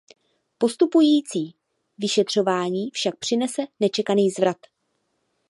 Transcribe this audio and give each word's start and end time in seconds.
Postupující 0.57 1.55
vyšetřování 1.97 2.91
však 2.91 3.15
přinese 3.17 3.61
nečekaný 3.79 4.29
zvrat. 4.31 4.57